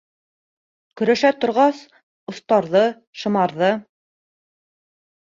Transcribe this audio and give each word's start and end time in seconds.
Көрәшә 1.01 1.31
торғас, 1.43 1.83
оҫтарҙы, 2.35 2.85
шымарҙы. 3.23 3.73